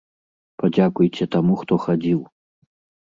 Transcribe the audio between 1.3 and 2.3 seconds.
таму, хто хадзіў.